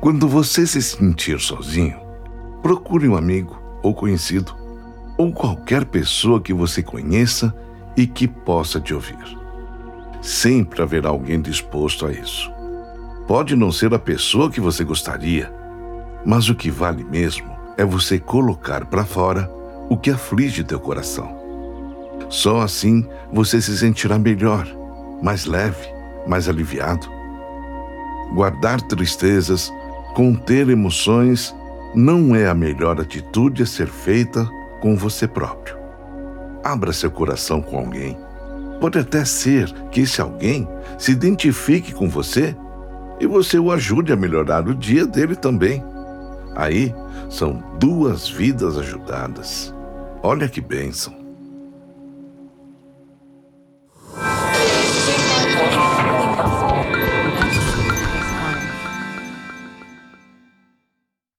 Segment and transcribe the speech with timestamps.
[0.00, 1.98] Quando você se sentir sozinho,
[2.62, 4.54] procure um amigo ou conhecido,
[5.16, 7.54] ou qualquer pessoa que você conheça
[7.96, 9.16] e que possa te ouvir.
[10.20, 12.50] Sempre haverá alguém disposto a isso.
[13.26, 15.52] Pode não ser a pessoa que você gostaria,
[16.24, 19.50] mas o que vale mesmo é você colocar para fora
[19.88, 21.34] o que aflige teu coração.
[22.28, 24.66] Só assim você se sentirá melhor,
[25.22, 25.88] mais leve,
[26.26, 27.08] mais aliviado.
[28.34, 29.72] Guardar tristezas,
[30.16, 31.54] conter emoções,
[31.94, 34.48] não é a melhor atitude a ser feita
[34.80, 35.76] com você próprio.
[36.64, 38.16] Abra seu coração com alguém.
[38.80, 40.66] Pode até ser que esse alguém
[40.96, 42.56] se identifique com você
[43.20, 45.84] e você o ajude a melhorar o dia dele também.
[46.54, 46.94] Aí
[47.28, 49.74] são duas vidas ajudadas.
[50.22, 51.25] Olha que bênção!